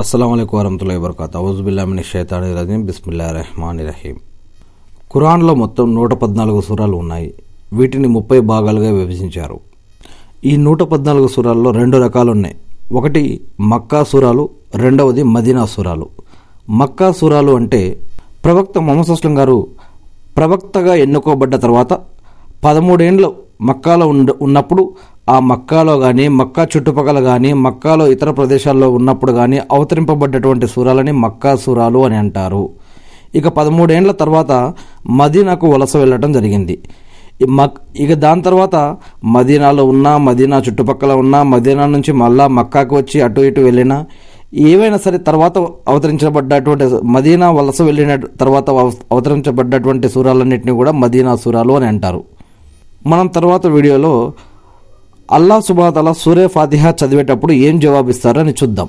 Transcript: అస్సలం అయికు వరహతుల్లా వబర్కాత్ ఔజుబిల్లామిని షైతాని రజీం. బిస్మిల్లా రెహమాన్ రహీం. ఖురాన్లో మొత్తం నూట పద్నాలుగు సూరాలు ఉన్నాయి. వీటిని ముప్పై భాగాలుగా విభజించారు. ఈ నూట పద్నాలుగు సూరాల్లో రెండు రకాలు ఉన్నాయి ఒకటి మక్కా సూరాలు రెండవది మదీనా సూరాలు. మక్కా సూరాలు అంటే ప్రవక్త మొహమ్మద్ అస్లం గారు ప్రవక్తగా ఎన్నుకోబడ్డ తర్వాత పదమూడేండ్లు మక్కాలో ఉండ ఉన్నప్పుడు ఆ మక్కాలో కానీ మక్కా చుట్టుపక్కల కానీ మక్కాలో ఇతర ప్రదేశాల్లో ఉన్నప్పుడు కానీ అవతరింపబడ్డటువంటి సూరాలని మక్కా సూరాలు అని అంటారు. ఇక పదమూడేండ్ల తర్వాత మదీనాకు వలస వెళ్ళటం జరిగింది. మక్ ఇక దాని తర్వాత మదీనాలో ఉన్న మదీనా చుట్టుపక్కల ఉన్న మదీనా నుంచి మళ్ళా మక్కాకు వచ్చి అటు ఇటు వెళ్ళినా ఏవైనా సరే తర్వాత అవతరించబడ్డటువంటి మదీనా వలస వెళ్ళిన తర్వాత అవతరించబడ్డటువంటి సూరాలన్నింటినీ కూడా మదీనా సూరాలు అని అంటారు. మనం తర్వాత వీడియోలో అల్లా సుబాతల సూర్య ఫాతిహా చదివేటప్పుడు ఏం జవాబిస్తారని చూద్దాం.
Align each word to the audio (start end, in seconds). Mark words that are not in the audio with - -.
అస్సలం 0.00 0.32
అయికు 0.32 0.58
వరహతుల్లా 0.58 0.98
వబర్కాత్ 0.98 1.36
ఔజుబిల్లామిని 1.36 2.02
షైతాని 2.02 2.54
రజీం. 2.54 2.84
బిస్మిల్లా 2.84 3.30
రెహమాన్ 3.30 3.80
రహీం. 3.80 4.16
ఖురాన్లో 5.14 5.54
మొత్తం 5.54 5.94
నూట 5.94 6.12
పద్నాలుగు 6.14 6.60
సూరాలు 6.60 6.96
ఉన్నాయి. 6.96 7.34
వీటిని 7.72 8.08
ముప్పై 8.08 8.40
భాగాలుగా 8.40 8.92
విభజించారు. 8.92 9.60
ఈ 10.44 10.56
నూట 10.56 10.82
పద్నాలుగు 10.82 11.28
సూరాల్లో 11.28 11.70
రెండు 11.70 11.96
రకాలు 11.96 12.30
ఉన్నాయి 12.30 12.56
ఒకటి 12.92 13.40
మక్కా 13.60 14.04
సూరాలు 14.04 14.48
రెండవది 14.74 15.22
మదీనా 15.22 15.66
సూరాలు. 15.66 16.08
మక్కా 16.70 17.12
సూరాలు 17.12 17.52
అంటే 17.52 17.98
ప్రవక్త 18.44 18.78
మొహమ్మద్ 18.78 19.10
అస్లం 19.10 19.38
గారు 19.38 19.66
ప్రవక్తగా 20.36 20.94
ఎన్నుకోబడ్డ 20.94 21.56
తర్వాత 21.56 21.92
పదమూడేండ్లు 22.64 23.34
మక్కాలో 23.68 24.06
ఉండ 24.12 24.30
ఉన్నప్పుడు 24.46 24.82
ఆ 25.34 25.36
మక్కాలో 25.50 25.94
కానీ 26.04 26.24
మక్కా 26.40 26.62
చుట్టుపక్కల 26.72 27.18
కానీ 27.28 27.50
మక్కాలో 27.66 28.04
ఇతర 28.14 28.30
ప్రదేశాల్లో 28.38 28.88
ఉన్నప్పుడు 28.98 29.32
కానీ 29.40 29.58
అవతరింపబడ్డటువంటి 29.76 30.66
సూరాలని 30.74 31.12
మక్కా 31.24 31.52
సూరాలు 31.64 32.00
అని 32.06 32.16
అంటారు. 32.22 32.64
ఇక 33.38 33.48
పదమూడేండ్ల 33.58 34.12
తర్వాత 34.22 34.52
మదీనాకు 35.20 35.66
వలస 35.74 35.92
వెళ్ళటం 36.02 36.32
జరిగింది. 36.38 36.76
మక్ 37.58 37.78
ఇక 38.04 38.12
దాని 38.24 38.42
తర్వాత 38.48 38.76
మదీనాలో 39.36 39.82
ఉన్న 39.92 40.08
మదీనా 40.26 40.58
చుట్టుపక్కల 40.66 41.12
ఉన్న 41.22 41.36
మదీనా 41.52 41.84
నుంచి 41.94 42.12
మళ్ళా 42.22 42.44
మక్కాకు 42.58 42.94
వచ్చి 43.00 43.18
అటు 43.26 43.40
ఇటు 43.48 43.60
వెళ్ళినా 43.60 43.96
ఏవైనా 44.70 44.98
సరే 45.04 45.18
తర్వాత 45.28 45.58
అవతరించబడ్డటువంటి 45.90 46.86
మదీనా 47.14 47.46
వలస 47.58 47.78
వెళ్ళిన 47.82 48.14
తర్వాత 48.42 48.70
అవతరించబడ్డటువంటి 49.12 50.06
సూరాలన్నింటినీ 50.14 50.72
కూడా 50.80 50.92
మదీనా 51.02 51.34
సూరాలు 51.44 51.72
అని 51.78 51.86
అంటారు. 51.86 52.20
మనం 53.06 53.26
తర్వాత 53.26 53.66
వీడియోలో 53.66 54.32
అల్లా 55.30 55.60
సుబాతల 55.60 56.12
సూర్య 56.12 56.46
ఫాతిహా 56.46 56.90
చదివేటప్పుడు 57.00 57.52
ఏం 57.52 57.80
జవాబిస్తారని 57.80 58.54
చూద్దాం. 58.62 58.88